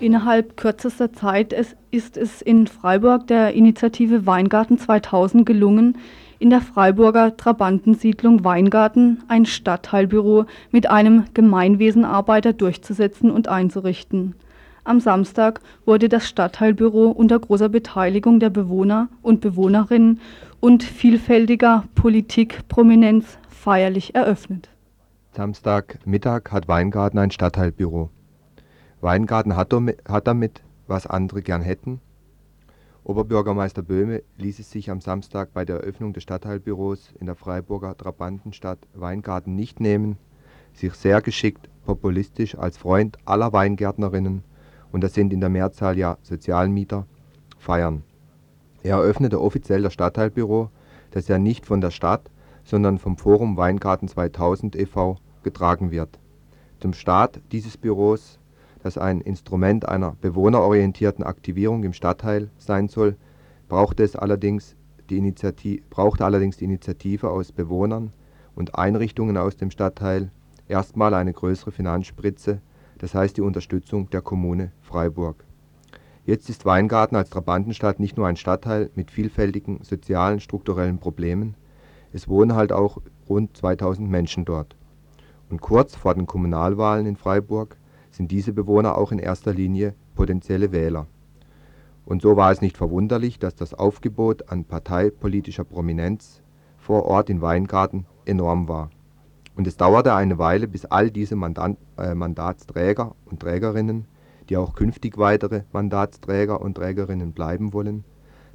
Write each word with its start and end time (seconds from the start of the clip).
Innerhalb 0.00 0.56
kürzester 0.56 1.12
Zeit 1.12 1.52
ist 1.90 2.16
es 2.16 2.40
in 2.40 2.66
Freiburg 2.66 3.26
der 3.26 3.52
Initiative 3.52 4.24
Weingarten 4.24 4.78
2000 4.78 5.44
gelungen, 5.44 5.98
in 6.38 6.48
der 6.48 6.62
Freiburger 6.62 7.36
Trabantensiedlung 7.36 8.42
Weingarten 8.42 9.22
ein 9.28 9.44
Stadtteilbüro 9.44 10.46
mit 10.70 10.88
einem 10.88 11.26
Gemeinwesenarbeiter 11.34 12.54
durchzusetzen 12.54 13.30
und 13.30 13.48
einzurichten. 13.48 14.36
Am 14.84 15.00
Samstag 15.00 15.60
wurde 15.84 16.08
das 16.08 16.26
Stadtteilbüro 16.26 17.10
unter 17.10 17.38
großer 17.38 17.68
Beteiligung 17.68 18.40
der 18.40 18.48
Bewohner 18.48 19.08
und 19.20 19.42
Bewohnerinnen 19.42 20.20
und 20.60 20.82
vielfältiger 20.82 21.84
Politikprominenz 21.94 23.36
feierlich 23.50 24.14
eröffnet. 24.14 24.70
Samstagmittag 25.32 26.50
hat 26.50 26.68
Weingarten 26.68 27.18
ein 27.18 27.30
Stadtteilbüro. 27.30 28.08
Weingarten 29.00 29.56
hat 29.56 29.72
damit, 29.72 30.62
was 30.86 31.06
andere 31.06 31.42
gern 31.42 31.62
hätten. 31.62 32.00
Oberbürgermeister 33.02 33.82
Böhme 33.82 34.22
ließ 34.36 34.58
es 34.58 34.70
sich 34.70 34.90
am 34.90 35.00
Samstag 35.00 35.54
bei 35.54 35.64
der 35.64 35.76
Eröffnung 35.76 36.12
des 36.12 36.22
Stadtteilbüros 36.22 37.14
in 37.18 37.26
der 37.26 37.34
Freiburger 37.34 37.96
Trabantenstadt 37.96 38.78
Weingarten 38.94 39.54
nicht 39.54 39.80
nehmen, 39.80 40.18
sich 40.74 40.92
sehr 40.94 41.22
geschickt 41.22 41.70
populistisch 41.86 42.58
als 42.58 42.76
Freund 42.76 43.16
aller 43.24 43.52
Weingärtnerinnen 43.54 44.44
und 44.92 45.02
das 45.02 45.14
sind 45.14 45.32
in 45.32 45.40
der 45.40 45.48
Mehrzahl 45.48 45.96
ja 45.96 46.18
Sozialmieter 46.22 47.06
feiern. 47.58 48.02
Er 48.82 48.96
eröffnete 48.96 49.40
offiziell 49.40 49.82
das 49.82 49.94
Stadtteilbüro, 49.94 50.70
das 51.10 51.28
ja 51.28 51.38
nicht 51.38 51.64
von 51.64 51.80
der 51.80 51.90
Stadt, 51.90 52.30
sondern 52.64 52.98
vom 52.98 53.16
Forum 53.16 53.56
Weingarten 53.56 54.08
2000 54.08 54.76
e.V. 54.76 55.16
getragen 55.42 55.90
wird. 55.90 56.18
Zum 56.80 56.92
Start 56.92 57.40
dieses 57.50 57.76
Büros 57.76 58.39
das 58.82 58.98
ein 58.98 59.20
Instrument 59.20 59.88
einer 59.88 60.16
bewohnerorientierten 60.20 61.24
Aktivierung 61.24 61.84
im 61.84 61.92
Stadtteil 61.92 62.50
sein 62.58 62.88
soll, 62.88 63.16
brauchte 63.68 64.02
es 64.02 64.16
allerdings 64.16 64.76
die 65.10 65.18
Initiative 65.18 67.30
aus 67.30 67.52
Bewohnern 67.52 68.12
und 68.54 68.76
Einrichtungen 68.76 69.36
aus 69.36 69.56
dem 69.56 69.70
Stadtteil 69.70 70.30
erstmal 70.68 71.14
eine 71.14 71.32
größere 71.32 71.72
Finanzspritze, 71.72 72.60
das 72.98 73.14
heißt 73.14 73.36
die 73.36 73.42
Unterstützung 73.42 74.08
der 74.10 74.22
Kommune 74.22 74.72
Freiburg. 74.82 75.44
Jetzt 76.24 76.48
ist 76.48 76.64
Weingarten 76.64 77.16
als 77.16 77.30
Trabantenstadt 77.30 77.98
nicht 77.98 78.16
nur 78.16 78.26
ein 78.26 78.36
Stadtteil 78.36 78.90
mit 78.94 79.10
vielfältigen 79.10 79.80
sozialen, 79.82 80.40
strukturellen 80.40 80.98
Problemen, 80.98 81.56
es 82.12 82.28
wohnen 82.28 82.54
halt 82.54 82.72
auch 82.72 82.98
rund 83.28 83.56
2000 83.56 84.10
Menschen 84.10 84.44
dort. 84.44 84.76
Und 85.48 85.60
kurz 85.60 85.96
vor 85.96 86.14
den 86.14 86.26
Kommunalwahlen 86.26 87.06
in 87.06 87.16
Freiburg 87.16 87.76
sind 88.20 88.30
diese 88.30 88.52
Bewohner 88.52 88.98
auch 88.98 89.12
in 89.12 89.18
erster 89.18 89.54
Linie 89.54 89.94
potenzielle 90.14 90.72
Wähler. 90.72 91.06
Und 92.04 92.20
so 92.20 92.36
war 92.36 92.52
es 92.52 92.60
nicht 92.60 92.76
verwunderlich, 92.76 93.38
dass 93.38 93.54
das 93.54 93.72
Aufgebot 93.72 94.52
an 94.52 94.66
parteipolitischer 94.66 95.64
Prominenz 95.64 96.42
vor 96.76 97.06
Ort 97.06 97.30
in 97.30 97.40
Weingarten 97.40 98.04
enorm 98.26 98.68
war. 98.68 98.90
Und 99.56 99.66
es 99.66 99.78
dauerte 99.78 100.14
eine 100.14 100.36
Weile, 100.36 100.68
bis 100.68 100.84
all 100.84 101.10
diese 101.10 101.34
Mandat, 101.34 101.78
äh, 101.96 102.14
Mandatsträger 102.14 103.16
und 103.24 103.40
Trägerinnen, 103.40 104.04
die 104.50 104.58
auch 104.58 104.74
künftig 104.74 105.16
weitere 105.16 105.62
Mandatsträger 105.72 106.60
und 106.60 106.74
Trägerinnen 106.74 107.32
bleiben 107.32 107.72
wollen, 107.72 108.04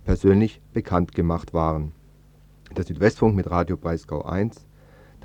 persönlich 0.04 0.62
bekannt 0.74 1.16
gemacht 1.16 1.56
waren. 1.56 1.92
Der 2.78 2.84
Südwestfunk 2.84 3.36
mit 3.36 3.50
Radio 3.50 3.78
Breisgau 3.78 4.22
1 4.22 4.64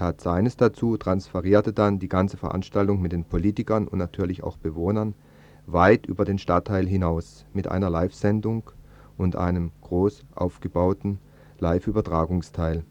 tat 0.01 0.23
seines 0.23 0.57
dazu, 0.57 0.97
transferierte 0.97 1.75
dann 1.75 1.99
die 1.99 2.09
ganze 2.09 2.39
Veranstaltung 2.39 3.03
mit 3.03 3.13
den 3.13 3.25
Politikern 3.25 3.87
und 3.87 3.99
natürlich 3.99 4.43
auch 4.43 4.57
Bewohnern 4.57 5.15
weit 5.67 6.07
über 6.07 6.25
den 6.25 6.39
Stadtteil 6.39 6.87
hinaus 6.87 7.45
mit 7.53 7.69
einer 7.69 7.91
Live-Sendung 7.91 8.71
und 9.19 9.37
einem 9.37 9.73
groß 9.83 10.25
aufgebauten 10.35 11.19
Live-Übertragungsteil. 11.59 12.83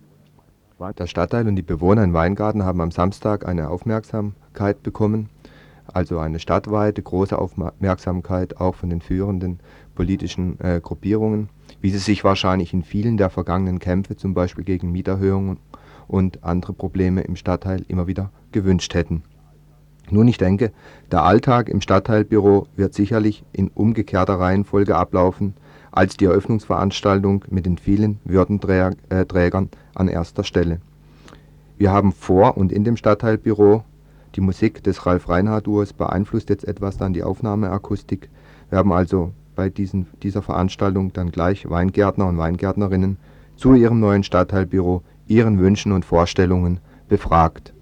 Der 1.00 1.08
Stadtteil 1.08 1.48
und 1.48 1.56
die 1.56 1.64
Bewohner 1.64 2.04
in 2.04 2.14
Weingarten 2.14 2.64
haben 2.64 2.80
am 2.80 2.92
Samstag 2.92 3.48
eine 3.48 3.70
Aufmerksamkeit 3.70 4.84
bekommen, 4.84 5.30
also 5.92 6.20
eine 6.20 6.38
stadtweite 6.38 7.02
große 7.02 7.40
Aufmerksamkeit 7.40 8.58
auch 8.58 8.76
von 8.76 8.92
den 8.92 9.02
führenden 9.02 9.62
politischen 9.96 10.60
äh, 10.60 10.80
Gruppierungen, 10.80 11.50
wie 11.82 11.90
sie 11.90 11.98
sich 11.98 12.24
wahrscheinlich 12.24 12.72
in 12.72 12.84
vielen 12.84 13.18
der 13.18 13.32
vergangenen 13.32 13.80
Kämpfe, 13.80 14.16
zum 14.16 14.36
Beispiel 14.36 14.64
gegen 14.64 14.92
Mieterhöhungen 14.92 15.58
und 16.10 16.44
andere 16.44 16.74
Probleme 16.74 17.22
im 17.22 17.38
Stadtteil 17.38 17.86
immer 17.88 18.08
wieder 18.08 18.32
gewünscht 18.52 18.94
hätten. 18.94 19.24
Nun, 20.12 20.28
ich 20.28 20.38
denke, 20.38 20.72
der 21.12 21.24
Alltag 21.24 21.70
im 21.70 21.82
Stadtteilbüro 21.82 22.68
wird 22.76 22.94
sicherlich 22.94 23.44
in 23.54 23.70
umgekehrter 23.70 24.40
Reihenfolge 24.40 24.96
ablaufen 24.96 25.54
als 25.92 26.18
die 26.18 26.26
Eröffnungsveranstaltung 26.26 27.46
mit 27.50 27.66
den 27.66 27.78
vielen 27.78 28.20
Würdenträgern 28.26 29.70
an 29.94 30.08
erster 30.08 30.44
Stelle. 30.44 30.82
Wir 31.78 31.92
haben 31.92 32.12
vor 32.12 32.58
und 32.58 32.72
in 32.72 32.84
dem 32.84 32.98
Stadtteilbüro 32.98 33.84
die 34.36 34.42
Musik 34.42 34.84
des 34.84 35.06
Ralf 35.06 35.30
Reinhardt 35.30 35.68
Duos 35.68 35.94
beeinflusst 35.94 36.50
jetzt 36.50 36.68
etwas 36.68 36.98
dann 36.98 37.14
die 37.14 37.24
Aufnahmeakustik. 37.24 38.30
Wir 38.70 38.80
haben 38.80 38.92
also 38.92 39.34
bei 39.56 39.70
diesen, 39.70 40.08
dieser 40.22 40.42
Veranstaltung 40.42 41.14
dann 41.14 41.32
gleich 41.32 41.70
Weingärtner 41.70 42.28
und 42.28 42.38
Weingärtnerinnen 42.38 43.18
zu 43.56 43.74
ihrem 43.74 44.00
neuen 44.00 44.24
Stadtteilbüro 44.24 45.04
ihren 45.30 45.60
Wünschen 45.60 45.92
und 45.92 46.04
Vorstellungen 46.04 46.80
befragt. 47.08 47.74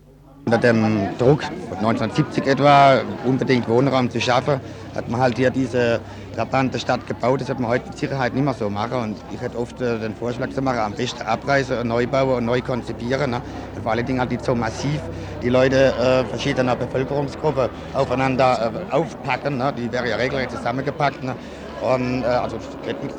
Unter 0.46 0.59
dem 0.59 1.09
Druck 1.18 1.44
von 1.44 1.78
1970 1.80 2.47
etwa, 2.47 3.02
unbedingt 3.25 3.68
Wohnraum 3.68 4.09
zu 4.09 4.22
schaffen, 4.22 4.62
hat 4.96 5.09
man 5.09 5.19
halt 5.19 5.38
hier 5.38 5.50
diese 5.50 6.00
trabante 6.34 6.80
Stadt 6.80 7.06
gebaut. 7.06 7.41
Das 7.41 7.50
wird 7.50 7.59
man 7.59 7.69
heute 7.69 7.88
mit 7.90 7.97
Sicherheit 7.97 8.34
nicht 8.34 8.44
mehr 8.44 8.53
so 8.53 8.69
machen. 8.69 8.97
Und 9.02 9.18
ich 9.34 9.41
hätte 9.41 9.57
oft 9.57 9.81
äh, 9.81 10.00
den 10.00 10.16
Vorschlag 10.16 10.50
zu 10.52 10.62
machen, 10.62 10.80
am 10.80 10.94
besten 10.94 11.22
abreißen, 11.24 11.86
neu 11.86 12.07
bauen 12.07 12.38
und 12.38 12.46
neu 12.46 12.62
konzipieren. 12.62 13.31
Ne? 13.31 13.41
Und 13.75 13.84
vor 13.84 13.91
allen 13.91 14.06
Dingen 14.06 14.19
halt 14.19 14.31
nicht 14.31 14.46
so 14.46 14.56
massiv 14.56 15.02
die 15.44 15.50
Leute 15.50 15.94
äh, 15.96 16.24
verschiedener 16.25 16.75
Bevölkerungsgruppen 16.75 17.69
aufeinander 17.94 18.72
äh, 18.90 18.94
aufpacken. 18.94 19.57
Ne? 19.57 19.74
Die 19.78 19.91
wäre 19.91 20.09
ja 20.09 20.16
regelrecht 20.16 20.52
zusammengepackt. 20.52 21.24
Ne? 21.24 21.36
Und, 21.82 22.24
äh, 22.24 22.26
also 22.26 22.58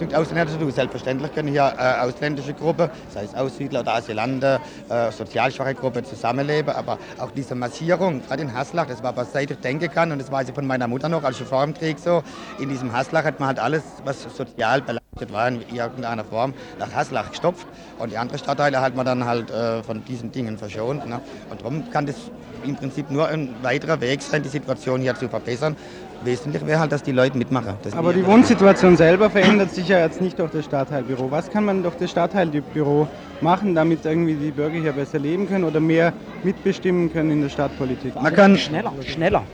mit 0.01 0.15
Ausländern 0.15 0.49
zu 0.49 0.59
tun. 0.59 0.71
Selbstverständlich 0.71 1.33
können 1.33 1.49
hier 1.49 1.73
äh, 1.79 2.01
ausländische 2.01 2.55
Gruppen, 2.55 2.91
sei 3.11 3.25
es 3.25 3.35
Aussiedler 3.35 3.81
oder 3.81 3.95
Asylanten, 3.95 4.59
äh, 4.89 5.13
sozialschwache 5.13 5.75
Gruppen 5.75 6.05
zusammenleben. 6.05 6.75
Aber 6.75 6.99
auch 7.19 7.31
diese 7.31 7.55
Massierung, 7.55 8.23
gerade 8.27 8.43
in 8.43 8.53
Haslach, 8.53 8.87
das 8.87 9.03
war 9.03 9.17
was 9.17 9.33
seit 9.33 9.51
ich 9.51 9.59
denken 9.59 9.91
kann 9.91 10.13
und 10.13 10.19
das 10.21 10.31
weiß 10.31 10.49
ich 10.49 10.55
von 10.55 10.67
meiner 10.67 10.89
Mutter 10.89 11.09
noch, 11.09 11.23
als 11.23 11.39
schon 11.39 11.47
vor 11.47 11.65
dem 11.65 11.75
Krieg 11.75 11.99
so. 11.99 12.23
In 12.59 12.69
diesem 12.69 12.93
Haslach 12.93 13.25
hat 13.25 13.39
man 13.39 13.49
halt 13.49 13.59
alles, 13.59 13.83
was 14.05 14.23
sozial 14.23 14.83
belastet 14.83 15.33
war, 15.33 15.49
in 15.49 15.63
irgendeiner 15.73 16.25
Form 16.25 16.55
nach 16.79 16.93
Haslach 16.93 17.31
gestopft. 17.31 17.67
Und 17.99 18.13
die 18.13 18.19
anderen 18.19 18.39
Stadtteile 18.39 18.81
hat 18.81 18.95
man 18.95 19.07
dann 19.07 19.25
halt 19.25 19.51
äh, 19.51 19.83
von 19.83 20.05
diesen 20.05 20.33
Dingen 20.33 20.59
verschont. 20.59 21.07
Ne? 21.07 21.21
Und 21.51 21.61
darum 21.61 21.91
kann 21.91 22.07
das 22.07 22.17
im 22.65 22.77
Prinzip 22.77 23.11
nur 23.11 23.29
ein 23.29 23.55
weiterer 23.63 24.01
Weg 24.01 24.23
sein, 24.23 24.43
die 24.43 24.49
Situation 24.49 25.01
hier 25.01 25.15
zu 25.15 25.29
verbessern. 25.29 25.77
Wesentlich 26.25 26.67
wäre 26.67 26.81
halt, 26.81 26.91
dass 26.91 27.03
die 27.03 27.13
Leute 27.13 27.39
mitmachen. 27.39 27.75
Aber 27.97 28.13
die 28.13 28.27
Wohnsituation 28.27 28.97
selber 28.97 29.31
verändert 29.31 29.71
sich 29.71 29.89
ja 29.89 30.01
jetzt 30.01 30.21
nicht 30.21 30.39
durch 30.39 30.51
das 30.51 30.65
Stadtteilbüro. 30.65 31.31
Was 31.31 31.49
kann 31.49 31.65
man 31.65 31.83
durch 31.83 31.95
das 31.95 32.11
Stadtteilbüro 32.11 33.07
machen, 33.41 33.75
damit 33.75 34.05
irgendwie 34.05 34.35
die 34.35 34.51
Bürger 34.51 34.81
hier 34.81 34.93
besser 34.93 35.21
leben 35.21 35.49
können 35.49 35.65
oder 35.65 35.79
mehr 35.79 36.13
mitbestimmen 36.43 37.13
können 37.13 37.31
in 37.31 37.43
der 37.43 37.49
Stadtpolitik? 37.49 38.15
Man 38.17 38.35
kann 38.35 38.59
schneller, 38.59 38.93
schneller. 39.07 39.45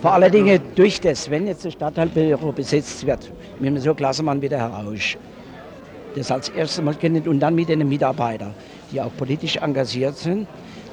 Vor 0.00 0.12
allen 0.12 0.32
Dingen 0.32 0.60
durch 0.74 1.00
das, 1.00 1.30
wenn 1.30 1.46
jetzt 1.46 1.64
das 1.64 1.74
Stadtteilbüro 1.74 2.52
besetzt 2.52 3.06
wird, 3.06 3.30
mit 3.58 3.68
einem 3.68 3.80
so 3.80 3.94
klasse 3.94 4.22
Mann 4.22 4.40
wie 4.40 4.48
der 4.48 4.58
Herr 4.58 4.68
Rausch, 4.68 5.18
das 6.14 6.30
als 6.30 6.48
erstes 6.48 6.82
Mal 6.82 6.94
kennt 6.94 7.28
und 7.28 7.40
dann 7.40 7.54
mit 7.54 7.68
den 7.68 7.86
Mitarbeitern, 7.86 8.54
die 8.90 9.00
auch 9.00 9.10
politisch 9.16 9.56
engagiert 9.56 10.16
sind, 10.16 10.46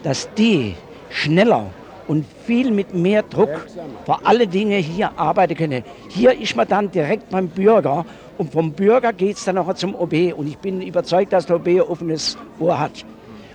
dass 0.04 0.28
die 0.34 0.76
schneller 1.10 1.68
und 2.08 2.26
viel 2.46 2.72
mit 2.72 2.94
mehr 2.94 3.24
Druck 3.24 3.68
vor 4.06 4.22
alle 4.24 4.48
Dinge 4.48 4.78
hier 4.78 5.12
arbeiten 5.18 5.56
können. 5.56 5.84
Hier 6.10 6.40
ist 6.40 6.56
man 6.56 6.68
dann 6.68 6.92
direkt 6.92 7.30
beim 7.30 7.48
Bürger 7.48 8.06
und 8.38 8.52
vom 8.52 8.72
Bürger 8.72 9.14
geht 9.14 9.38
es 9.38 9.46
dann 9.46 9.56
noch 9.56 9.74
zum 9.76 9.96
OB 9.96 10.34
und 10.36 10.48
ich 10.48 10.58
bin 10.58 10.82
überzeugt, 10.82 11.34
dass 11.34 11.46
der 11.46 11.58
OB 11.58 11.68
ein 11.68 11.82
offenes 11.82 12.38
Ohr 12.60 12.80
hat. 12.80 13.06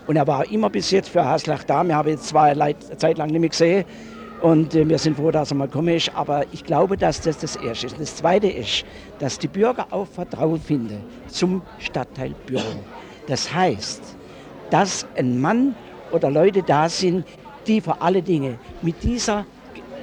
Und 0.07 0.17
er 0.17 0.27
war 0.27 0.51
immer 0.51 0.71
bis 0.71 0.91
jetzt 0.91 1.11
für 1.11 1.25
Haslach 1.25 1.65
da. 1.65 1.85
Wir 1.85 1.95
haben 1.95 2.09
jetzt 2.09 2.29
zwei 2.29 2.55
Zeit 2.97 3.19
lang 3.19 3.31
nicht 3.31 3.41
mehr 3.41 3.51
gesehen 3.51 3.85
und 4.41 4.75
äh, 4.75 4.89
wir 4.89 4.99
sind 4.99 5.17
froh, 5.17 5.31
dass 5.31 5.51
er 5.51 5.57
mal 5.57 5.69
kommen 5.69 5.95
ist. 5.95 6.11
Aber 6.15 6.45
ich 6.53 6.65
glaube, 6.65 6.97
dass 6.97 7.21
das 7.21 7.39
das 7.39 7.57
Erste 7.57 7.89
ist. 7.89 8.01
Das 8.01 8.17
Zweite 8.17 8.49
ist, 8.49 8.85
dass 9.19 9.39
die 9.39 9.49
Bürger 9.49 9.87
auch 9.91 10.07
Vertrauen 10.07 10.61
finden 10.61 11.03
zum 11.27 11.63
Stadtteilbüro. 11.79 12.63
Das 13.27 13.53
heißt, 13.53 14.17
dass 14.71 15.07
ein 15.17 15.41
Mann 15.41 15.75
oder 16.13 16.31
Leute 16.31 16.63
da 16.63 16.89
sind, 16.89 17.27
die 17.69 17.81
vor 17.81 17.99
alle 18.01 18.23
Dinge 18.23 18.59
mit 18.83 19.03
dieser 19.03 19.45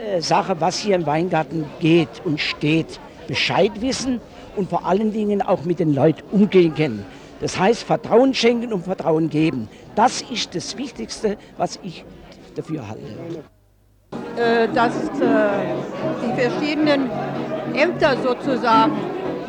äh, 0.03 0.21
Sache, 0.21 0.55
was 0.59 0.77
hier 0.77 0.95
im 0.95 1.05
Weingarten 1.05 1.65
geht 1.79 2.21
und 2.23 2.39
steht, 2.39 2.99
Bescheid 3.27 3.71
wissen 3.81 4.21
und 4.55 4.69
vor 4.69 4.85
allen 4.85 5.11
Dingen 5.11 5.41
auch 5.41 5.63
mit 5.65 5.79
den 5.79 5.93
Leuten 5.93 6.23
umgehen 6.31 6.75
können. 6.75 7.05
Das 7.41 7.59
heißt, 7.59 7.83
Vertrauen 7.83 8.33
schenken 8.33 8.71
und 8.71 8.85
Vertrauen 8.85 9.29
geben. 9.29 9.67
Das 9.95 10.21
ist 10.21 10.55
das 10.55 10.77
Wichtigste, 10.77 11.37
was 11.57 11.79
ich 11.83 12.05
dafür 12.55 12.87
halte. 12.87 13.43
Äh, 14.37 14.67
dass 14.73 14.95
äh, 14.95 15.65
die 16.23 16.41
verschiedenen 16.41 17.09
Ämter 17.73 18.15
sozusagen 18.23 18.93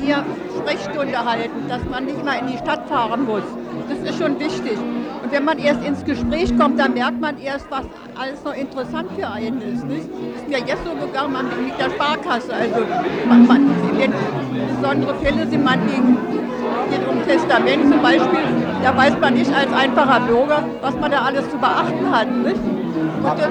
hier 0.00 0.24
Sprechstunde 0.58 1.24
halten, 1.24 1.68
dass 1.68 1.84
man 1.84 2.06
nicht 2.06 2.24
mal 2.24 2.38
in 2.40 2.48
die 2.48 2.58
Stadt 2.58 2.88
fahren 2.88 3.24
muss. 3.24 3.44
Das 3.88 4.10
ist 4.10 4.18
schon 4.18 4.38
wichtig. 4.40 4.78
Und 5.26 5.32
wenn 5.32 5.44
man 5.44 5.58
erst 5.58 5.84
ins 5.84 6.04
Gespräch 6.04 6.56
kommt, 6.56 6.78
dann 6.78 6.94
merkt 6.94 7.20
man 7.20 7.36
erst, 7.38 7.68
was 7.68 7.82
alles 8.14 8.44
noch 8.44 8.54
interessant 8.54 9.10
für 9.18 9.28
einen 9.28 9.60
ist. 9.60 9.84
Nicht? 9.84 10.08
Das 10.08 10.42
ist 10.42 10.48
mir 10.48 10.58
jetzt 10.58 10.84
so 10.84 10.94
gegangen 11.04 11.32
man 11.32 11.46
mit 11.64 11.76
der 11.80 11.90
Sparkasse. 11.90 12.54
Also 12.54 12.86
man, 13.28 13.44
man, 13.44 13.68
besondere 14.80 15.16
Fälle 15.16 15.44
sind, 15.48 15.64
man 15.64 15.84
gegen, 15.84 16.16
geht 16.90 17.08
um 17.08 17.26
Testament 17.26 17.90
zum 17.90 18.00
Beispiel, 18.00 18.38
da 18.84 18.96
weiß 18.96 19.18
man 19.20 19.34
nicht 19.34 19.52
als 19.52 19.72
einfacher 19.72 20.20
Bürger, 20.20 20.62
was 20.80 20.94
man 20.94 21.10
da 21.10 21.22
alles 21.22 21.50
zu 21.50 21.58
beachten 21.58 22.08
hat. 22.08 22.30
Nicht? 22.30 22.60
Haben, 23.24 23.42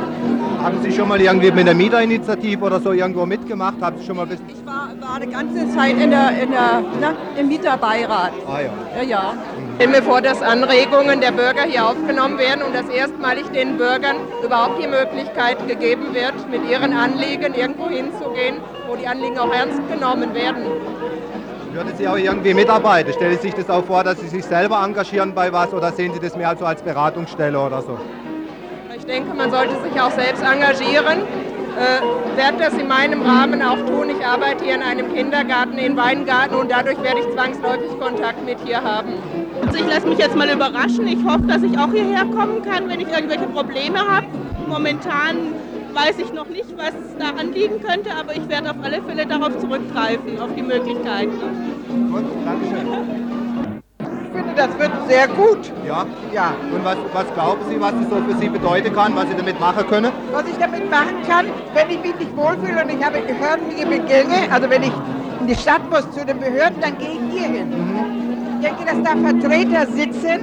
haben 0.64 0.78
Sie 0.82 0.94
schon 0.94 1.10
mal 1.10 1.20
irgendwie 1.20 1.52
mit 1.52 1.68
der 1.68 1.76
Mieterinitiative 1.76 2.64
oder 2.64 2.80
so 2.80 2.94
irgendwo 2.94 3.26
mitgemacht? 3.26 3.82
Haben 3.82 3.98
Sie 3.98 4.06
schon 4.06 4.16
mal 4.16 4.28
ich 4.32 4.66
war, 4.66 4.92
war 5.02 5.20
die 5.20 5.28
ganze 5.28 5.70
Zeit 5.76 6.00
in 6.00 6.10
der, 6.10 6.42
in 6.42 6.52
der, 6.52 6.82
na, 7.02 7.14
im 7.38 7.50
Mieterbeirat. 7.50 8.32
Ah 8.48 8.62
ja. 8.62 8.70
Ja, 8.96 9.04
ja. 9.04 9.34
Ich 9.78 9.84
stelle 9.84 10.00
mir 10.00 10.04
vor, 10.04 10.22
dass 10.22 10.42
Anregungen 10.42 11.20
der 11.20 11.34
Bürger 11.34 11.64
hier 11.64 11.86
aufgenommen 11.86 12.38
werden 12.38 12.64
und 12.64 12.74
dass 12.74 12.88
erstmalig 12.88 13.46
den 13.52 13.76
Bürgern 13.76 14.16
überhaupt 14.42 14.82
die 14.82 14.88
Möglichkeit 14.88 15.68
gegeben 15.68 16.14
wird, 16.14 16.50
mit 16.50 16.66
ihren 16.70 16.94
Anliegen 16.94 17.54
irgendwo 17.54 17.90
hinzugehen, 17.90 18.62
wo 18.88 18.96
die 18.96 19.06
Anliegen 19.06 19.38
auch 19.38 19.54
ernst 19.54 19.82
genommen 19.92 20.34
werden. 20.34 20.64
Würden 21.74 21.92
Sie 21.98 22.08
auch 22.08 22.16
irgendwie 22.16 22.54
mitarbeiten? 22.54 23.12
Stellen 23.12 23.36
Sie 23.36 23.50
sich 23.50 23.54
das 23.54 23.70
auch 23.70 23.84
vor, 23.84 24.06
dass 24.06 24.18
Sie 24.22 24.30
sich 24.30 24.46
selber 24.46 24.82
engagieren 24.82 25.36
bei 25.36 25.52
was 25.52 25.74
oder 25.74 25.92
sehen 25.92 26.14
Sie 26.14 26.22
das 26.22 26.38
mehr 26.38 26.48
also 26.48 26.64
als 26.64 26.82
Beratungsstelle 26.82 27.60
oder 27.60 27.82
so? 27.82 28.00
Ich 28.96 29.06
denke, 29.06 29.34
man 29.34 29.52
sollte 29.52 29.74
sich 29.84 30.00
auch 30.00 30.12
selbst 30.12 30.42
engagieren. 30.42 31.20
Äh, 31.78 32.38
werde 32.38 32.60
das 32.60 32.74
in 32.76 32.88
meinem 32.88 33.22
Rahmen 33.24 33.62
auch 33.62 33.86
tun. 33.86 34.10
Ich 34.10 34.26
arbeite 34.26 34.64
hier 34.64 34.76
in 34.76 34.82
einem 34.82 35.14
Kindergarten 35.14 35.78
in 35.78 35.98
Weingarten 35.98 36.56
und 36.56 36.72
dadurch 36.72 37.04
werde 37.04 37.20
ich 37.20 37.30
zwangsläufig 37.34 38.00
Kontakt 38.00 38.46
mit 38.46 38.58
hier 38.64 38.82
haben. 38.82 39.16
Also 39.62 39.78
ich 39.78 39.88
lasse 39.88 40.08
mich 40.08 40.20
jetzt 40.20 40.36
mal 40.36 40.50
überraschen. 40.50 41.08
Ich 41.08 41.24
hoffe, 41.24 41.44
dass 41.48 41.64
ich 41.64 41.78
auch 41.78 41.92
hierher 41.92 42.26
kommen 42.26 42.62
kann, 42.64 42.90
wenn 42.90 43.00
ich 43.00 43.08
irgendwelche 43.08 43.48
Probleme 43.48 44.00
habe. 44.00 44.28
Momentan 44.68 45.54
weiß 45.94 46.20
ich 46.20 46.34
noch 46.34 46.48
nicht, 46.48 46.76
was 46.78 46.94
da 47.20 47.40
anliegen 47.40 47.82
könnte, 47.82 48.10
aber 48.14 48.36
ich 48.36 48.48
werde 48.50 48.72
auf 48.72 48.78
alle 48.84 49.02
Fälle 49.02 49.26
darauf 49.26 49.58
zurückgreifen, 49.60 50.40
auf 50.42 50.50
die 50.56 50.64
Möglichkeiten. 50.64 51.32
Gut, 52.12 52.26
Dankeschön 52.44 53.36
finde, 54.36 54.54
das 54.56 54.80
wird 54.80 54.92
sehr 55.08 55.28
gut. 55.28 55.72
Ja? 55.88 56.06
Ja. 56.34 56.54
Und 56.74 56.84
was, 56.84 56.98
was 57.14 57.34
glauben 57.34 57.62
Sie, 57.70 57.80
was 57.80 57.94
es 57.94 58.10
so 58.10 58.16
für 58.28 58.38
Sie 58.40 58.50
bedeuten 58.50 58.94
kann, 58.94 59.16
was 59.16 59.28
Sie 59.30 59.36
damit 59.36 59.60
machen 59.60 59.88
können? 59.88 60.12
Was 60.32 60.48
ich 60.48 60.58
damit 60.58 60.90
machen 60.90 61.22
kann, 61.28 61.48
wenn 61.74 61.90
ich 61.90 62.02
mich 62.02 62.16
nicht 62.20 62.36
wohlfühle 62.36 62.84
und 62.84 62.90
ich 62.90 63.04
habe 63.04 63.20
behördliche 63.22 63.86
Begänge, 63.86 64.52
also 64.52 64.70
wenn 64.70 64.84
ich 64.84 64.92
in 65.40 65.48
die 65.48 65.56
Stadt 65.56 65.90
muss 65.90 66.10
zu 66.12 66.26
den 66.26 66.40
Behörden, 66.40 66.80
dann 66.82 66.98
gehe 66.98 67.12
ich 67.12 67.40
hier 67.40 67.48
hin. 67.48 67.70
Mhm. 67.70 68.25
Ich 68.66 68.72
denke, 68.72 68.86
dass 68.86 69.04
da 69.04 69.16
Vertreter 69.22 69.86
sitzen, 69.92 70.40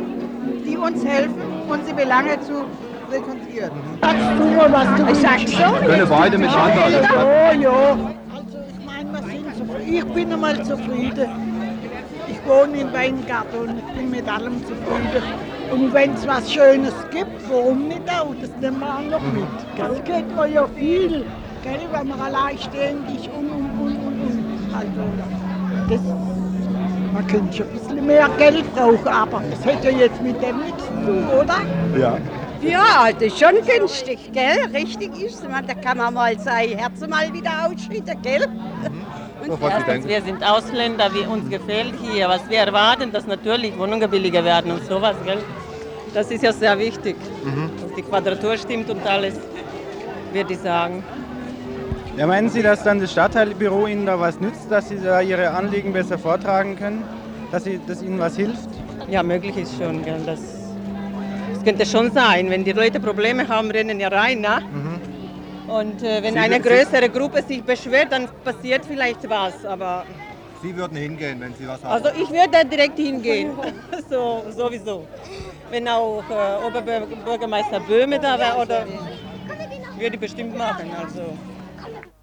die 0.65 0.77
uns 0.77 1.05
helfen, 1.05 1.43
unsere 1.69 1.97
Belange 1.97 2.41
zu 2.43 2.65
rekonstruieren. 3.11 3.71
Mhm. 3.73 3.99
Sagst 4.01 4.39
du 4.39 4.45
mal, 4.45 4.73
was 4.73 4.97
du 4.97 5.11
Ich 5.11 5.19
sag 5.19 5.41
schon. 5.41 5.85
Können 5.85 6.09
beide 6.09 6.39
miteinander. 6.39 7.11
Oh 7.19 7.61
ja. 7.61 7.99
Also 8.33 8.59
ich 8.69 8.87
meine, 8.87 9.13
wir 9.13 9.23
sind 9.29 9.57
zufrieden. 9.57 9.95
Ich 9.97 10.05
bin 10.05 10.33
einmal 10.33 10.65
zufrieden. 10.65 11.29
Ich 12.29 12.39
wohne 12.47 12.77
in 12.79 12.93
Weingarten 12.93 13.59
und 13.59 13.79
ich 13.79 13.95
bin 13.97 14.11
mit 14.11 14.29
allem 14.33 14.63
zufrieden. 14.67 15.25
Und 15.73 15.93
wenn 15.93 16.15
es 16.15 16.25
was 16.25 16.53
Schönes 16.53 16.95
gibt, 17.11 17.51
warum 17.51 17.89
nicht 17.89 18.09
auch? 18.09 18.35
Das 18.41 18.51
nehmen 18.61 18.79
wir 18.79 18.87
auch 18.87 19.21
noch 19.21 19.33
mit. 19.33 19.45
Das 19.77 20.05
geht 20.05 20.37
mir 20.37 20.47
ja 20.47 20.67
viel, 20.77 21.25
gell, 21.65 21.81
wenn 21.91 22.07
man 22.07 22.21
alleinständig 22.21 23.29
und 23.37 23.51
und 23.51 23.71
und 23.81 23.97
und 23.97 24.21
und. 24.23 24.75
Also, 24.75 25.03
das, 25.89 26.32
man 27.13 27.27
könnte 27.27 27.57
schon 27.57 27.67
ein 27.67 27.73
bisschen 27.73 28.07
mehr 28.07 28.29
Geld 28.39 28.75
brauchen, 28.75 29.09
aber 29.09 29.43
das 29.51 29.65
hätte 29.65 29.91
ja 29.91 29.99
jetzt 29.99 30.23
mit 30.23 30.43
dem 30.43 30.59
nichts 30.59 30.85
zu 30.85 30.93
tun, 30.93 31.29
oder? 31.29 31.61
Ja. 31.99 32.19
Ja, 32.63 33.09
das 33.13 33.23
ist 33.23 33.41
schon 33.41 33.55
günstig, 33.67 34.33
gell? 34.33 34.67
Richtig 34.73 35.21
ist. 35.21 35.43
Da 35.45 35.75
kann 35.75 35.99
man 35.99 36.15
mal 36.15 36.39
sein 36.39 36.69
Herz 36.79 37.01
mal 37.09 37.33
wieder 37.33 37.51
ausschütten, 37.67 38.23
gell? 38.23 38.47
Was 39.49 39.79
Sie 39.79 39.85
denken. 39.85 40.09
wir 40.09 40.23
sind 40.23 40.45
Ausländer, 40.45 41.11
wie 41.13 41.27
uns 41.27 41.51
gefällt 41.51 41.95
hier. 42.01 42.29
Was 42.29 42.49
wir 42.49 42.59
erwarten, 42.59 43.11
dass 43.11 43.27
natürlich 43.27 43.77
Wohnungen 43.77 44.09
billiger 44.09 44.45
werden 44.45 44.71
und 44.71 44.85
sowas, 44.87 45.17
gell? 45.25 45.39
Das 46.15 46.31
ist 46.31 46.45
ja 46.45 46.53
sehr 46.53 46.79
wichtig, 46.79 47.17
dass 47.83 47.97
die 47.97 48.03
Quadratur 48.03 48.57
stimmt 48.57 48.89
und 48.91 49.05
alles, 49.05 49.35
würde 50.33 50.53
ich 50.53 50.61
sagen. 50.61 51.03
Ja, 52.17 52.27
meinen 52.27 52.51
Sie, 52.51 52.63
dass 52.63 52.83
dann 52.85 53.01
das 53.01 53.11
Stadtteilbüro 53.13 53.87
Ihnen 53.87 54.05
da 54.05 54.21
was 54.21 54.39
nützt, 54.39 54.71
dass 54.71 54.89
Sie 54.89 54.99
da 55.03 55.21
Ihre 55.23 55.51
Anliegen 55.51 55.93
besser 55.93 56.19
vortragen 56.19 56.77
können? 56.77 57.03
Dass, 57.51 57.65
Sie, 57.65 57.81
dass 57.87 58.03
Ihnen 58.03 58.19
was 58.19 58.37
hilft? 58.37 58.69
Ja, 59.09 59.23
möglich 59.23 59.57
ist 59.57 59.77
schon, 59.77 60.05
gell? 60.05 60.21
Das, 60.27 60.41
das 61.55 61.65
könnte 61.65 61.87
schon 61.87 62.11
sein. 62.13 62.51
Wenn 62.51 62.65
die 62.65 62.73
Leute 62.73 63.01
Probleme 63.01 63.49
haben, 63.49 63.71
rennen 63.71 63.99
ja 63.99 64.09
rein, 64.09 64.41
ne? 64.41 64.61
Und 65.67 66.03
äh, 66.03 66.23
wenn 66.23 66.35
Sie- 66.35 66.39
eine 66.39 66.57
Sie- 66.57 66.69
größere 66.69 67.09
Gruppe 67.09 67.43
sich 67.43 67.63
beschwert, 67.65 68.09
dann 68.13 68.29
passiert 68.45 68.85
vielleicht 68.85 69.29
was. 69.29 69.65
Aber 69.65 70.05
Sie 70.63 70.77
würden 70.77 70.97
hingehen, 70.99 71.41
wenn 71.41 71.55
Sie 71.55 71.67
was 71.67 71.83
haben. 71.83 71.93
also 72.05 72.11
ich 72.23 72.29
würde 72.29 72.51
da 72.53 72.63
direkt 72.63 72.99
hingehen. 72.99 73.57
so, 74.11 74.45
sowieso. 74.55 75.07
Wenn 75.71 75.89
auch 75.89 76.23
äh, 76.29 76.67
Oberbürgermeister 76.67 77.81
Böhme 77.81 78.21
da 78.21 78.39
wäre, 78.39 78.57
oder 78.59 78.87
würde 79.99 80.15
ich 80.15 80.21
bestimmt 80.21 80.55
machen. 80.57 80.93
Also. 80.95 81.39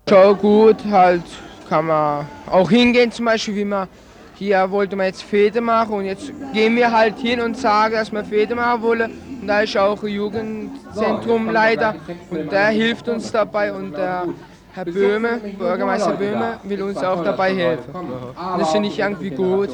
Schon 0.10 0.38
gut, 0.40 0.78
halt 0.90 1.24
kann 1.70 1.86
man 1.86 2.28
auch 2.50 2.70
hingehen, 2.70 3.12
zum 3.12 3.26
Beispiel 3.26 3.56
wie 3.56 3.66
man 3.66 3.88
hier 4.40 4.72
wollte 4.72 4.96
man 4.96 5.08
jetzt 5.08 5.22
Fete 5.22 5.60
machen 5.60 5.96
und 5.96 6.06
jetzt 6.06 6.32
gehen 6.54 6.76
wir 6.78 6.92
halt 6.92 7.20
hin 7.20 7.42
und 7.42 7.58
sagen, 7.58 7.94
dass 7.94 8.10
wir 8.10 8.24
Fete 8.24 8.56
machen 8.56 8.82
wollen. 8.82 9.12
Und 9.42 9.48
da 9.48 9.62
ist 9.62 9.76
auch 9.76 10.02
ein 10.02 10.08
Jugendzentrumleiter 10.10 11.96
und 12.30 12.50
der 12.50 12.68
hilft 12.68 13.10
uns 13.10 13.32
dabei 13.32 13.74
und 13.74 13.92
der 13.92 14.28
Herr 14.74 14.86
Böhme, 14.86 15.42
Bürgermeister 15.58 16.14
Böhme, 16.14 16.58
will 16.64 16.82
uns 16.84 16.98
auch 17.00 17.22
dabei 17.22 17.54
helfen. 17.54 17.94
Und 17.94 18.60
das 18.60 18.72
finde 18.72 18.88
ich 18.88 18.98
irgendwie 18.98 19.32
gut. 19.32 19.70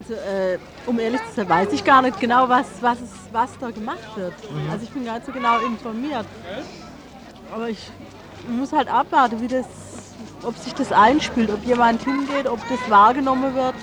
Also, 0.00 0.14
äh, 0.14 0.58
um 0.86 0.98
ehrlich 0.98 1.20
zu 1.28 1.34
sein, 1.36 1.48
weiß 1.48 1.68
ich 1.72 1.84
gar 1.84 2.00
nicht 2.00 2.18
genau, 2.18 2.48
was, 2.48 2.66
was, 2.80 2.98
was 3.32 3.50
da 3.60 3.70
gemacht 3.70 4.16
wird. 4.16 4.32
Also 4.70 4.84
ich 4.84 4.90
bin 4.90 5.04
gar 5.04 5.14
nicht 5.14 5.26
so 5.26 5.32
genau 5.32 5.58
informiert. 5.60 6.26
Aber 7.54 7.68
ich 7.68 7.90
muss 8.48 8.72
halt 8.72 8.88
abwarten, 8.88 9.40
wie 9.40 9.48
das, 9.48 9.66
ob 10.42 10.56
sich 10.56 10.74
das 10.74 10.92
einspielt, 10.92 11.50
ob 11.50 11.64
jemand 11.64 12.02
hingeht, 12.02 12.48
ob 12.48 12.60
das 12.68 12.90
wahrgenommen 12.90 13.54
wird. 13.54 13.74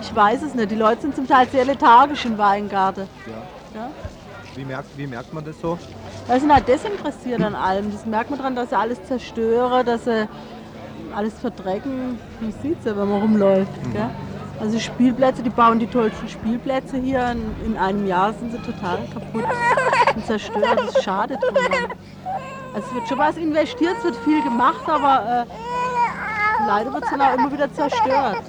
Ich 0.00 0.14
weiß 0.14 0.42
es 0.42 0.54
nicht. 0.54 0.70
Die 0.70 0.76
Leute 0.76 1.02
sind 1.02 1.16
zum 1.16 1.26
Teil 1.26 1.48
sehr 1.48 1.64
lethargisch 1.64 2.24
in 2.24 2.38
Weingarten. 2.38 3.08
Ja? 3.74 3.90
Wie, 4.54 4.64
merkt, 4.64 4.96
wie 4.96 5.06
merkt 5.06 5.32
man 5.34 5.44
das 5.44 5.60
so? 5.60 5.78
Die 6.32 6.40
sind 6.40 6.52
halt 6.52 6.66
desinteressiert 6.66 7.42
an 7.42 7.54
allem. 7.54 7.92
Das 7.92 8.06
merkt 8.06 8.30
man 8.30 8.38
daran, 8.38 8.56
dass 8.56 8.70
sie 8.70 8.76
alles 8.78 9.02
zerstören, 9.04 9.84
dass 9.84 10.04
sie 10.04 10.28
alles 11.14 11.34
verdrecken. 11.38 12.18
Man 12.40 12.52
sieht 12.62 12.78
es 12.80 12.84
ja, 12.86 12.96
wenn 12.96 13.08
man 13.08 13.20
rumläuft. 13.20 13.72
Gell? 13.92 14.10
Also 14.58 14.78
Spielplätze, 14.78 15.42
die 15.42 15.50
bauen 15.50 15.78
die 15.78 15.86
tollsten 15.86 16.28
Spielplätze 16.28 16.96
hier. 16.96 17.30
In, 17.30 17.54
in 17.66 17.76
einem 17.76 18.06
Jahr 18.06 18.32
sind 18.32 18.52
sie 18.52 18.58
total 18.58 18.98
kaputt 19.12 19.44
und 20.14 20.26
zerstört. 20.26 20.78
Das 20.78 20.96
ist 20.96 21.04
schade 21.04 21.36
drum. 21.36 21.54
Also 22.76 22.88
es 22.88 22.94
wird 22.94 23.08
schon 23.08 23.18
was 23.18 23.36
investiert, 23.38 23.94
es 23.98 24.04
wird 24.04 24.16
viel 24.16 24.42
gemacht, 24.42 24.86
aber 24.86 25.46
äh, 25.48 26.66
leider 26.66 26.92
wird 26.92 27.04
es 27.04 27.10
dann 27.10 27.22
auch 27.22 27.32
immer 27.34 27.50
wieder 27.50 27.72
zerstört. 27.72 28.42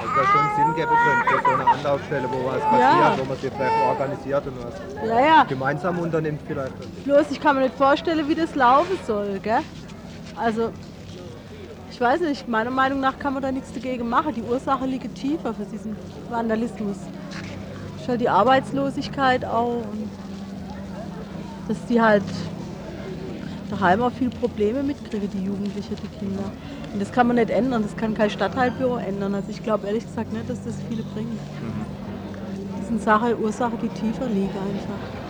Also 0.00 0.12
da 0.16 0.26
schon 0.26 0.56
Sinn 0.56 0.74
geben 0.74 0.90
könnte, 0.90 1.44
so 1.46 1.54
eine 1.54 1.70
Anlaufstelle, 1.70 2.28
wo 2.28 2.44
was 2.46 2.60
passiert, 2.60 2.80
Ja. 2.80 3.14
wo 3.16 3.24
man 3.24 3.38
sich 3.38 3.52
vielleicht 3.52 3.76
organisiert 3.88 4.46
und 4.48 4.54
was 4.64 5.08
Ja, 5.08 5.20
ja. 5.20 5.44
gemeinsam 5.44 5.98
unternimmt 6.00 6.40
vielleicht. 6.44 7.04
Bloß 7.04 7.30
ich 7.30 7.40
kann 7.40 7.54
mir 7.54 7.62
nicht 7.62 7.76
vorstellen, 7.76 8.26
wie 8.28 8.34
das 8.34 8.56
laufen 8.56 8.98
soll. 9.06 9.38
Gell? 9.40 9.60
Also, 10.34 10.72
ich 11.92 12.00
weiß 12.00 12.22
nicht, 12.22 12.48
meiner 12.48 12.70
Meinung 12.72 12.98
nach 12.98 13.16
kann 13.16 13.34
man 13.34 13.44
da 13.44 13.52
nichts 13.52 13.72
dagegen 13.72 14.08
machen. 14.08 14.34
Die 14.34 14.42
Ursache 14.42 14.86
liegt 14.86 15.14
tiefer 15.14 15.54
für 15.54 15.66
diesen 15.66 15.96
Vandalismus. 16.30 16.96
Halt 18.08 18.20
die 18.22 18.28
Arbeitslosigkeit 18.28 19.44
auch. 19.44 19.84
Und 19.92 20.10
dass 21.68 21.76
die 21.86 22.00
halt 22.02 22.24
daheim 23.70 24.02
auch 24.02 24.12
viele 24.12 24.30
Probleme 24.30 24.82
mitkriegen, 24.82 25.28
die 25.30 25.44
Jugendlichen, 25.44 25.96
die 26.02 26.18
Kinder. 26.18 26.44
Und 26.92 27.00
das 27.00 27.12
kann 27.12 27.26
man 27.26 27.36
nicht 27.36 27.50
ändern, 27.50 27.82
das 27.82 27.96
kann 27.96 28.14
kein 28.14 28.30
Stadtteilbüro 28.30 28.96
ändern. 28.96 29.34
Also 29.34 29.50
ich 29.50 29.62
glaube 29.62 29.86
ehrlich 29.86 30.04
gesagt 30.04 30.32
nicht, 30.32 30.48
dass 30.48 30.64
das 30.64 30.74
viele 30.88 31.02
bringt. 31.14 31.38
Das 32.76 32.84
ist 32.84 32.90
eine 32.90 32.98
Sache, 32.98 33.38
Ursache, 33.38 33.76
die 33.82 33.88
tiefer 33.88 34.26
liegt 34.26 34.54
einfach. 34.56 35.20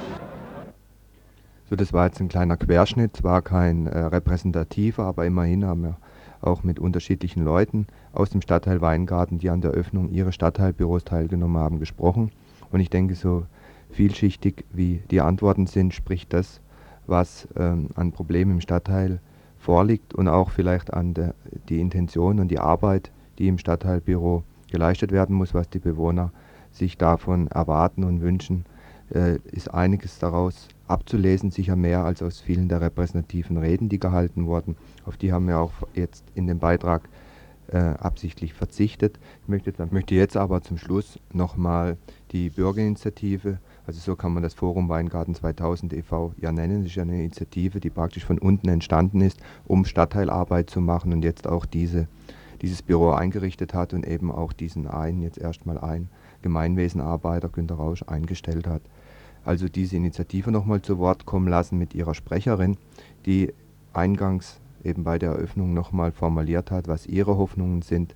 So, 1.68 1.76
das 1.76 1.92
war 1.92 2.06
jetzt 2.06 2.20
ein 2.20 2.28
kleiner 2.28 2.56
Querschnitt, 2.56 3.16
zwar 3.16 3.42
kein 3.42 3.86
äh, 3.86 3.96
repräsentativer, 3.96 5.04
aber 5.04 5.24
immerhin 5.24 5.64
haben 5.64 5.82
wir 5.82 5.96
auch 6.40 6.64
mit 6.64 6.78
unterschiedlichen 6.80 7.44
Leuten 7.44 7.86
aus 8.12 8.30
dem 8.30 8.40
Stadtteil 8.40 8.80
Weingarten, 8.80 9.38
die 9.38 9.50
an 9.50 9.60
der 9.60 9.70
Öffnung 9.70 10.10
ihres 10.10 10.34
Stadtteilbüros 10.34 11.04
teilgenommen 11.04 11.58
haben, 11.58 11.78
gesprochen. 11.78 12.32
Und 12.72 12.80
ich 12.80 12.90
denke, 12.90 13.14
so 13.14 13.44
vielschichtig 13.90 14.64
wie 14.72 15.02
die 15.10 15.20
Antworten 15.20 15.66
sind, 15.66 15.94
spricht 15.94 16.32
das, 16.32 16.60
was 17.10 17.48
ähm, 17.56 17.88
an 17.94 18.12
Problemen 18.12 18.52
im 18.52 18.60
Stadtteil 18.60 19.20
vorliegt 19.58 20.14
und 20.14 20.28
auch 20.28 20.50
vielleicht 20.50 20.92
an 20.92 21.14
der, 21.14 21.34
die 21.68 21.80
Intention 21.80 22.40
und 22.40 22.48
die 22.48 22.58
Arbeit, 22.58 23.10
die 23.38 23.48
im 23.48 23.58
Stadtteilbüro 23.58 24.42
geleistet 24.70 25.12
werden 25.12 25.36
muss, 25.36 25.52
was 25.52 25.68
die 25.68 25.78
Bewohner 25.78 26.32
sich 26.70 26.96
davon 26.96 27.48
erwarten 27.48 28.04
und 28.04 28.22
wünschen, 28.22 28.64
äh, 29.12 29.36
ist 29.52 29.72
einiges 29.72 30.18
daraus 30.18 30.68
abzulesen, 30.86 31.50
sicher 31.50 31.76
mehr 31.76 32.04
als 32.04 32.22
aus 32.22 32.40
vielen 32.40 32.68
der 32.68 32.80
repräsentativen 32.80 33.56
Reden, 33.56 33.88
die 33.88 33.98
gehalten 33.98 34.46
wurden. 34.46 34.76
Auf 35.04 35.16
die 35.16 35.32
haben 35.32 35.48
wir 35.48 35.58
auch 35.58 35.72
jetzt 35.94 36.24
in 36.34 36.46
dem 36.46 36.58
Beitrag 36.58 37.08
äh, 37.68 37.78
absichtlich 37.78 38.54
verzichtet. 38.54 39.18
Ich 39.42 39.48
möchte, 39.48 39.72
möchte 39.90 40.14
jetzt 40.14 40.36
aber 40.36 40.62
zum 40.62 40.78
Schluss 40.78 41.18
nochmal 41.32 41.96
die 42.32 42.50
Bürgerinitiative, 42.50 43.58
also 43.86 43.98
so 44.00 44.16
kann 44.16 44.32
man 44.32 44.42
das 44.42 44.54
Forum 44.54 44.88
Weingarten 44.88 45.34
2000 45.34 45.92
e.V. 45.92 46.32
ja 46.38 46.52
nennen, 46.52 46.82
das 46.82 46.92
ist 46.92 46.98
eine 46.98 47.18
Initiative, 47.18 47.80
die 47.80 47.90
praktisch 47.90 48.24
von 48.24 48.38
unten 48.38 48.68
entstanden 48.68 49.20
ist, 49.20 49.40
um 49.66 49.84
Stadtteilarbeit 49.84 50.70
zu 50.70 50.80
machen 50.80 51.12
und 51.12 51.24
jetzt 51.24 51.46
auch 51.46 51.64
diese, 51.66 52.06
dieses 52.62 52.82
Büro 52.82 53.10
eingerichtet 53.10 53.74
hat 53.74 53.94
und 53.94 54.06
eben 54.06 54.30
auch 54.30 54.52
diesen 54.52 54.86
einen, 54.86 55.22
jetzt 55.22 55.38
erstmal 55.38 55.78
ein 55.78 56.08
Gemeinwesenarbeiter, 56.42 57.48
Günter 57.48 57.76
Rausch, 57.76 58.02
eingestellt 58.06 58.66
hat. 58.66 58.82
Also 59.44 59.68
diese 59.68 59.96
Initiative 59.96 60.50
nochmal 60.50 60.82
zu 60.82 60.98
Wort 60.98 61.24
kommen 61.24 61.48
lassen 61.48 61.78
mit 61.78 61.94
ihrer 61.94 62.14
Sprecherin, 62.14 62.76
die 63.24 63.52
eingangs 63.92 64.60
eben 64.84 65.04
bei 65.04 65.18
der 65.18 65.30
Eröffnung 65.30 65.74
nochmal 65.74 66.12
formuliert 66.12 66.70
hat, 66.70 66.88
was 66.88 67.06
ihre 67.06 67.36
Hoffnungen 67.36 67.82
sind, 67.82 68.14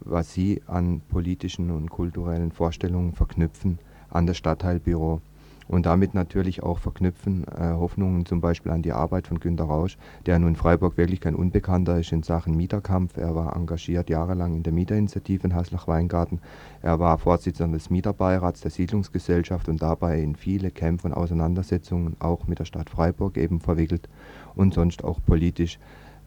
was 0.00 0.32
sie 0.32 0.62
an 0.66 1.00
politischen 1.08 1.70
und 1.70 1.90
kulturellen 1.90 2.52
Vorstellungen 2.52 3.12
verknüpfen 3.12 3.78
an 4.16 4.26
das 4.26 4.36
Stadtteilbüro 4.36 5.20
und 5.68 5.86
damit 5.86 6.14
natürlich 6.14 6.62
auch 6.62 6.78
verknüpfen 6.78 7.44
äh, 7.44 7.72
Hoffnungen 7.72 8.24
zum 8.24 8.40
Beispiel 8.40 8.72
an 8.72 8.82
die 8.82 8.92
Arbeit 8.92 9.26
von 9.26 9.40
Günter 9.40 9.64
Rausch, 9.64 9.98
der 10.24 10.38
nun 10.38 10.50
in 10.50 10.56
Freiburg 10.56 10.96
wirklich 10.96 11.20
kein 11.20 11.34
Unbekannter 11.34 11.98
ist 11.98 12.12
in 12.12 12.22
Sachen 12.22 12.56
Mieterkampf. 12.56 13.16
Er 13.16 13.34
war 13.34 13.56
engagiert 13.56 14.08
jahrelang 14.08 14.54
in 14.54 14.62
der 14.62 14.72
Mieterinitiative 14.72 15.44
in 15.44 15.54
Haslach-Weingarten. 15.54 16.40
Er 16.82 16.98
war 17.00 17.18
Vorsitzender 17.18 17.76
des 17.76 17.90
Mieterbeirats 17.90 18.60
der 18.60 18.70
Siedlungsgesellschaft 18.70 19.68
und 19.68 19.82
dabei 19.82 20.20
in 20.20 20.36
viele 20.36 20.70
Kämpfe 20.70 21.08
und 21.08 21.14
Auseinandersetzungen 21.14 22.16
auch 22.20 22.46
mit 22.46 22.58
der 22.58 22.64
Stadt 22.64 22.90
Freiburg 22.90 23.36
eben 23.36 23.60
verwickelt 23.60 24.08
und 24.54 24.74
sonst 24.74 25.02
auch 25.04 25.18
politisch 25.24 25.78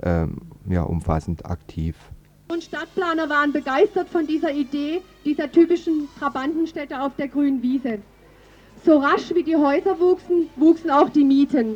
ähm, 0.03 0.37
ja, 0.67 0.83
umfassend 0.83 1.45
aktiv. 1.45 1.95
Und 2.51 2.63
Stadtplaner 2.63 3.29
waren 3.29 3.53
begeistert 3.53 4.09
von 4.09 4.25
dieser 4.25 4.51
Idee, 4.51 5.03
dieser 5.23 5.51
typischen 5.51 6.09
Trabantenstädte 6.17 6.99
auf 6.99 7.15
der 7.15 7.27
grünen 7.27 7.61
Wiese. 7.61 7.99
So 8.83 8.97
rasch 8.97 9.35
wie 9.35 9.43
die 9.43 9.55
Häuser 9.55 9.99
wuchsen, 9.99 10.49
wuchsen 10.55 10.89
auch 10.89 11.09
die 11.09 11.23
Mieten. 11.23 11.75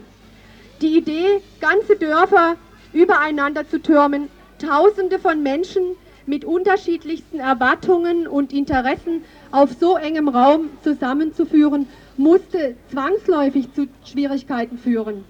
Die 0.82 0.98
Idee, 0.98 1.42
ganze 1.62 1.96
Dörfer 1.96 2.56
übereinander 2.92 3.70
zu 3.70 3.80
türmen, 3.80 4.30
Tausende 4.58 5.20
von 5.20 5.44
Menschen 5.44 5.84
mit 6.26 6.44
unterschiedlichsten 6.44 7.40
Erwartungen 7.40 8.28
und 8.28 8.52
Interessen 8.52 9.24
auf 9.52 9.74
so 9.80 9.96
engem 9.98 10.28
Raum 10.28 10.72
zusammenzuführen, 10.84 11.88
musste 12.18 12.76
zwangsläufig 12.90 13.72
zu 13.76 13.88
Schwierigkeiten 14.06 14.80
führen. 14.80 15.24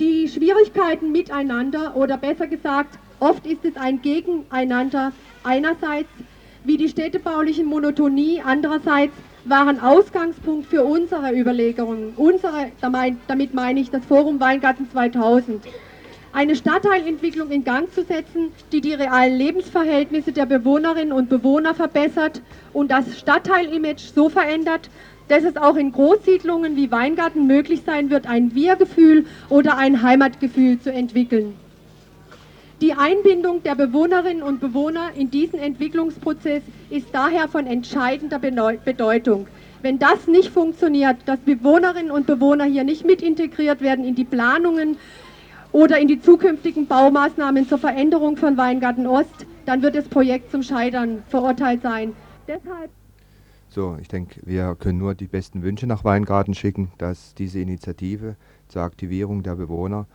Die 0.00 0.26
Schwierigkeiten 0.26 1.12
miteinander 1.12 1.94
oder 1.94 2.16
besser 2.16 2.48
gesagt, 2.48 2.98
oft 3.20 3.46
ist 3.46 3.64
es 3.64 3.76
ein 3.76 4.02
Gegeneinander 4.02 5.12
einerseits, 5.44 6.08
wie 6.64 6.76
die 6.76 6.88
städtebauliche 6.88 7.64
Monotonie 7.64 8.42
andererseits 8.44 9.14
waren 9.44 9.80
Ausgangspunkt 9.80 10.66
für 10.66 10.84
unsere 10.84 11.32
Überlegungen. 11.32 12.12
Unsere, 12.16 12.72
damit 13.26 13.54
meine 13.54 13.80
ich 13.80 13.90
das 13.90 14.04
Forum 14.04 14.40
Weingarten 14.40 14.90
2000. 14.90 15.64
Eine 16.32 16.56
Stadtteilentwicklung 16.56 17.50
in 17.50 17.64
Gang 17.64 17.90
zu 17.92 18.04
setzen, 18.04 18.52
die 18.70 18.82
die 18.82 18.92
realen 18.92 19.38
Lebensverhältnisse 19.38 20.32
der 20.32 20.44
Bewohnerinnen 20.44 21.12
und 21.12 21.30
Bewohner 21.30 21.74
verbessert 21.74 22.42
und 22.74 22.90
das 22.90 23.18
Stadtteilimage 23.18 24.12
so 24.14 24.28
verändert, 24.28 24.90
dass 25.28 25.44
es 25.44 25.56
auch 25.56 25.76
in 25.76 25.92
Großsiedlungen 25.92 26.76
wie 26.76 26.90
Weingarten 26.90 27.46
möglich 27.46 27.82
sein 27.86 28.10
wird, 28.10 28.26
ein 28.26 28.54
Wir-Gefühl 28.54 29.26
oder 29.48 29.78
ein 29.78 30.02
Heimatgefühl 30.02 30.78
zu 30.80 30.92
entwickeln. 30.92 31.54
Die 32.80 32.92
Einbindung 32.92 33.64
der 33.64 33.74
Bewohnerinnen 33.74 34.44
und 34.44 34.60
Bewohner 34.60 35.10
in 35.16 35.32
diesen 35.32 35.58
Entwicklungsprozess 35.58 36.62
ist 36.90 37.08
daher 37.10 37.48
von 37.48 37.66
entscheidender 37.66 38.38
Bedeutung. 38.38 39.48
Wenn 39.82 39.98
das 39.98 40.28
nicht 40.28 40.50
funktioniert, 40.50 41.16
dass 41.26 41.40
Bewohnerinnen 41.40 42.12
und 42.12 42.28
Bewohner 42.28 42.66
hier 42.66 42.84
nicht 42.84 43.04
mit 43.04 43.20
integriert 43.20 43.80
werden 43.80 44.04
in 44.04 44.14
die 44.14 44.24
Planungen 44.24 44.96
oder 45.72 45.98
in 45.98 46.06
die 46.06 46.20
zukünftigen 46.20 46.86
Baumaßnahmen 46.86 47.68
zur 47.68 47.78
Veränderung 47.78 48.36
von 48.36 48.56
Weingarten 48.56 49.08
Ost, 49.08 49.46
dann 49.66 49.82
wird 49.82 49.96
das 49.96 50.08
Projekt 50.08 50.52
zum 50.52 50.62
Scheitern 50.62 51.24
verurteilt 51.28 51.82
sein. 51.82 52.12
Deshalb 52.46 52.90
so, 53.70 53.98
ich 54.00 54.08
denke, 54.08 54.40
wir 54.46 54.76
können 54.76 54.98
nur 54.98 55.14
die 55.14 55.26
besten 55.26 55.62
Wünsche 55.62 55.86
nach 55.86 56.02
Weingarten 56.02 56.54
schicken, 56.54 56.90
dass 56.96 57.34
diese 57.34 57.60
Initiative 57.60 58.36
zur 58.68 58.82
Aktivierung 58.82 59.42
der 59.42 59.56
Bewohner 59.56 60.06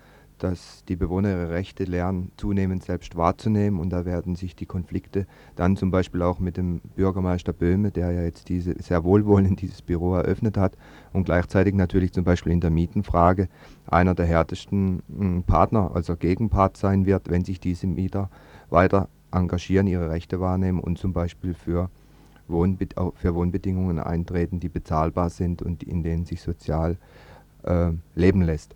dass 0.43 0.83
die 0.89 0.97
Bewohner 0.97 1.29
ihre 1.29 1.49
Rechte 1.51 1.85
lernen, 1.85 2.33
zunehmend 2.35 2.83
selbst 2.83 3.15
wahrzunehmen. 3.15 3.79
Und 3.79 3.91
da 3.91 4.03
werden 4.03 4.35
sich 4.35 4.57
die 4.57 4.65
Konflikte 4.65 5.25
dann 5.55 5.77
zum 5.77 5.89
Beispiel 5.89 6.21
auch 6.21 6.39
mit 6.39 6.57
dem 6.57 6.81
Bürgermeister 6.95 7.53
Böhme, 7.53 7.91
der 7.91 8.11
ja 8.11 8.23
jetzt 8.23 8.49
diese 8.49 8.75
sehr 8.81 9.05
wohlwollend 9.05 9.61
dieses 9.61 9.81
Büro 9.81 10.15
eröffnet 10.15 10.57
hat 10.57 10.77
und 11.13 11.23
gleichzeitig 11.23 11.73
natürlich 11.75 12.11
zum 12.11 12.25
Beispiel 12.25 12.51
in 12.51 12.59
der 12.59 12.71
Mietenfrage 12.71 13.47
einer 13.87 14.15
der 14.15 14.25
härtesten 14.25 15.01
hm, 15.07 15.43
Partner, 15.43 15.91
also 15.93 16.17
Gegenpart 16.17 16.75
sein 16.75 17.05
wird, 17.05 17.29
wenn 17.29 17.45
sich 17.45 17.61
diese 17.61 17.87
Mieter 17.87 18.29
weiter 18.69 19.07
engagieren, 19.31 19.87
ihre 19.87 20.09
Rechte 20.09 20.41
wahrnehmen 20.41 20.81
und 20.81 20.97
zum 20.97 21.13
Beispiel 21.13 21.53
für, 21.53 21.89
Wohnbe 22.49 22.87
für 23.15 23.33
Wohnbedingungen 23.33 23.97
eintreten, 23.97 24.59
die 24.59 24.69
bezahlbar 24.69 25.29
sind 25.29 25.61
und 25.61 25.83
in 25.83 26.03
denen 26.03 26.25
sich 26.25 26.41
sozial 26.41 26.97
äh, 27.63 27.91
leben 28.15 28.41
lässt. 28.41 28.75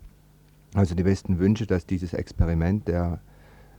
Also 0.74 0.94
die 0.94 1.02
besten 1.02 1.38
Wünsche, 1.38 1.66
dass 1.66 1.86
dieses 1.86 2.12
Experiment 2.12 2.88
der 2.88 3.20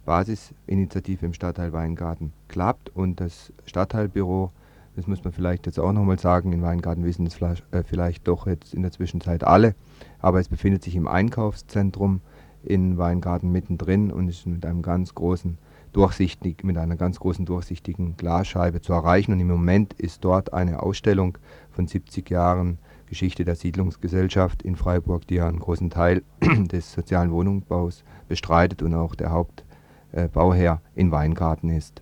Basisinitiative 0.05 1.25
im 1.25 1.33
Stadtteil 1.33 1.71
Weingarten 1.71 2.33
klappt 2.47 2.95
und 2.95 3.19
das 3.19 3.53
Stadtteilbüro, 3.65 4.51
das 4.95 5.05
muss 5.07 5.23
man 5.23 5.33
vielleicht 5.33 5.67
jetzt 5.67 5.79
auch 5.79 5.91
nochmal 5.91 6.17
sagen, 6.17 6.51
in 6.51 6.61
Weingarten 6.61 7.03
wissen 7.03 7.27
es 7.27 7.35
vielleicht, 7.35 7.63
äh, 7.71 7.83
vielleicht 7.83 8.27
doch 8.27 8.47
jetzt 8.47 8.73
in 8.73 8.81
der 8.81 8.91
Zwischenzeit 8.91 9.43
alle, 9.43 9.75
aber 10.19 10.39
es 10.39 10.49
befindet 10.49 10.83
sich 10.83 10.95
im 10.95 11.07
Einkaufszentrum 11.07 12.21
in 12.63 12.97
Weingarten 12.97 13.51
mittendrin 13.51 14.11
und 14.11 14.27
ist 14.27 14.45
mit 14.47 14.65
einem 14.65 14.81
ganz 14.81 15.13
großen 15.15 15.57
durchsichtig, 15.93 16.63
mit 16.63 16.77
einer 16.77 16.95
ganz 16.95 17.19
großen 17.19 17.45
durchsichtigen 17.45 18.17
Glasscheibe 18.17 18.81
zu 18.81 18.93
erreichen. 18.93 19.31
Und 19.31 19.39
im 19.39 19.47
Moment 19.47 19.93
ist 19.93 20.23
dort 20.23 20.53
eine 20.53 20.83
Ausstellung 20.83 21.37
von 21.71 21.87
70 21.87 22.29
Jahren 22.29 22.77
Geschichte 23.09 23.43
der 23.43 23.55
Siedlungsgesellschaft 23.55 24.61
in 24.61 24.75
Freiburg, 24.75 25.27
die 25.27 25.35
ja 25.35 25.47
einen 25.47 25.59
großen 25.59 25.89
Teil 25.89 26.23
des 26.41 26.93
sozialen 26.93 27.31
Wohnungsbaus 27.31 28.03
bestreitet 28.27 28.81
und 28.83 28.93
auch 28.93 29.15
der 29.15 29.31
Hauptbauherr 29.31 30.81
in 30.95 31.11
Weingarten 31.11 31.69
ist. 31.69 32.01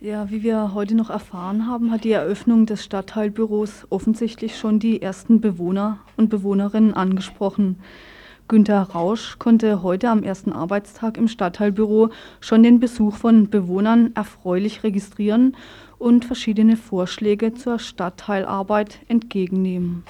Ja, 0.00 0.30
wie 0.30 0.42
wir 0.42 0.74
heute 0.74 0.96
noch 0.96 1.10
erfahren 1.10 1.68
haben, 1.68 1.92
hat 1.92 2.02
die 2.02 2.10
Eröffnung 2.10 2.66
des 2.66 2.82
Stadtteilbüros 2.82 3.86
offensichtlich 3.88 4.58
schon 4.58 4.80
die 4.80 5.00
ersten 5.00 5.40
Bewohner 5.40 6.00
und 6.16 6.28
Bewohnerinnen 6.28 6.92
angesprochen. 6.92 7.76
Günter 8.48 8.82
Rausch 8.82 9.38
konnte 9.38 9.84
heute 9.84 10.10
am 10.10 10.24
ersten 10.24 10.52
Arbeitstag 10.52 11.16
im 11.16 11.28
Stadtteilbüro 11.28 12.10
schon 12.40 12.64
den 12.64 12.80
Besuch 12.80 13.14
von 13.14 13.48
Bewohnern 13.48 14.10
erfreulich 14.16 14.82
registrieren 14.82 15.56
und 16.02 16.24
verschiedene 16.24 16.76
Vorschläge 16.76 17.54
zur 17.54 17.78
Stadtteilarbeit 17.78 18.98
entgegennehmen. 19.06 20.04